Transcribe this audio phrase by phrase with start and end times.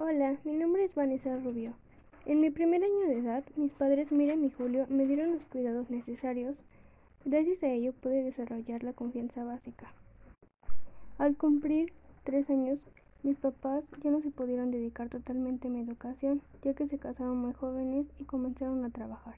[0.00, 1.72] Hola, mi nombre es Vanessa Rubio.
[2.24, 5.90] En mi primer año de edad, mis padres Miriam y Julio me dieron los cuidados
[5.90, 6.56] necesarios.
[7.24, 9.92] Gracias a ello pude desarrollar la confianza básica.
[11.18, 11.92] Al cumplir
[12.22, 12.78] tres años,
[13.24, 17.36] mis papás ya no se pudieron dedicar totalmente a mi educación, ya que se casaron
[17.38, 19.34] muy jóvenes y comenzaron a trabajar.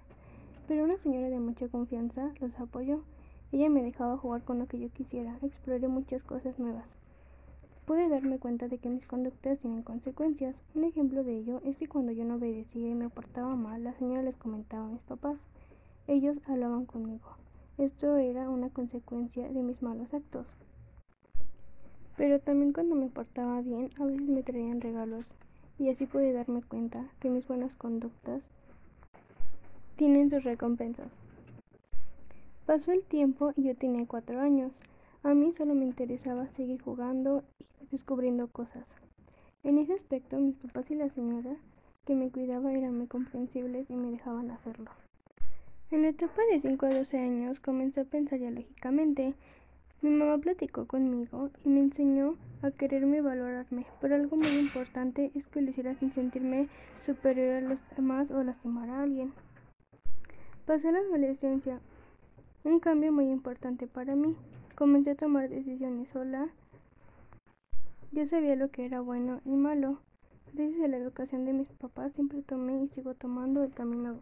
[0.68, 3.02] Pero una señora de mucha confianza los apoyó.
[3.50, 6.84] Ella me dejaba jugar con lo que yo quisiera, exploré muchas cosas nuevas.
[7.91, 10.54] Pude darme cuenta de que mis conductas tienen consecuencias.
[10.77, 13.95] Un ejemplo de ello es que cuando yo no obedecía y me portaba mal, la
[13.95, 15.41] señora les comentaba a mis papás.
[16.06, 17.30] Ellos hablaban conmigo.
[17.78, 20.47] Esto era una consecuencia de mis malos actos.
[22.16, 25.25] Pero también cuando me portaba bien, a veces me traían regalos
[25.77, 28.48] y así pude darme cuenta que mis buenas conductas
[29.97, 31.19] tienen sus recompensas.
[32.66, 34.78] Pasó el tiempo y yo tenía cuatro años.
[35.25, 37.42] A mí solo me interesaba seguir jugando
[37.80, 38.96] y descubriendo cosas.
[39.62, 41.56] En ese aspecto, mis papás y la señora
[42.06, 44.91] que me cuidaba eran muy comprensibles y me dejaban hacerlo.
[45.91, 49.34] En la etapa de 5 a 12 años comencé a pensar ya lógicamente.
[50.02, 55.30] Mi mamá platicó conmigo y me enseñó a quererme y valorarme, pero algo muy importante
[55.34, 56.69] es que lo hiciera sin sentirme
[57.04, 59.32] superior a los demás o lastimar a alguien.
[60.64, 61.80] Pasé la adolescencia,
[62.64, 64.36] un cambio muy importante para mí.
[64.77, 66.48] Comencé a tomar decisiones sola.
[68.20, 69.98] Yo sabía lo que era bueno y malo.
[70.52, 74.20] Gracias a la educación de mis papás siempre tomé y sigo tomando el camino.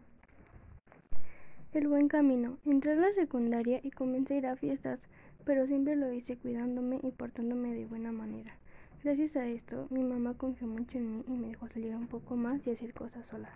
[1.73, 2.59] El buen camino.
[2.65, 5.03] Entré a la secundaria y comencé a ir a fiestas,
[5.43, 8.55] pero siempre lo hice cuidándome y portándome de buena manera.
[9.03, 12.37] Gracias a esto, mi mamá confió mucho en mí y me dejó salir un poco
[12.37, 13.51] más y hacer cosas solas.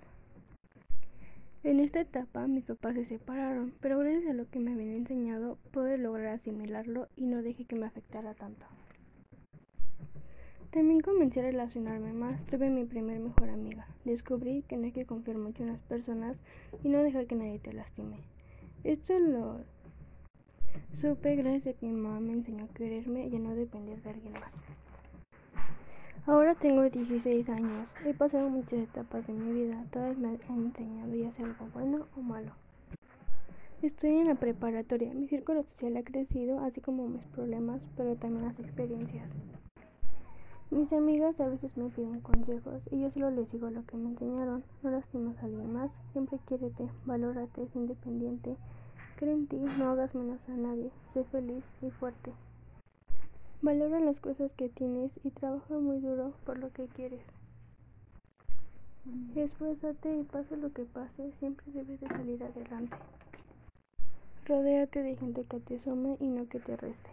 [1.64, 5.58] En esta etapa mis papás se separaron, pero gracias a lo que me habían enseñado
[5.71, 8.66] pude lograr asimilarlo y no dejé que me afectara tanto.
[10.74, 13.86] También comencé a relacionarme más, tuve mi primer mejor amiga.
[14.06, 16.36] Descubrí que no hay que confiar mucho en las personas
[16.84, 18.18] y no dejar que nadie te lastime.
[18.84, 19.60] Esto lo
[20.95, 24.10] supe gracias a que mi mamá me enseñó a quererme y a no depender de
[24.10, 24.66] alguien más.
[26.26, 27.94] Ahora tengo 16 años.
[28.04, 29.86] He pasado muchas etapas de mi vida.
[29.92, 32.52] Todas me han enseñado ya sea algo bueno o malo.
[33.83, 35.14] Estoy en la preparatoria.
[35.14, 39.38] Mi círculo social ha crecido, así como mis problemas, pero también las experiencias.
[40.73, 44.10] Mis amigas a veces me piden consejos y yo solo les digo lo que me
[44.10, 44.64] enseñaron.
[44.82, 45.92] No lastimas a alguien más.
[46.14, 48.58] Siempre quiérete, valórate, es independiente.
[49.17, 50.89] Cree en ti, no hagas menos a nadie.
[51.06, 52.33] Sé feliz y fuerte.
[53.62, 57.22] Valora las cosas que tienes y trabaja muy duro por lo que quieres.
[59.36, 62.98] Esfuérzate y pase lo que pase, siempre debes de salir adelante.
[64.48, 67.12] Rodéate de gente que te sume y no que te reste.